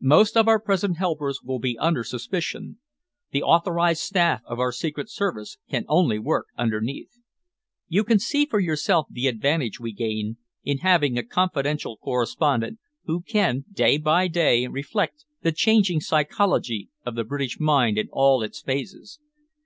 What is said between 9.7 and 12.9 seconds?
we gain in having a confidential correspondent